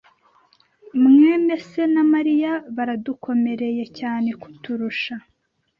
mwene 1.05 1.53
se 1.69 1.81
na 1.93 2.03
Mariya 2.13 2.51
baradukomeye 2.75 3.83
cyane 3.99 4.29
kuturusha. 4.41 5.15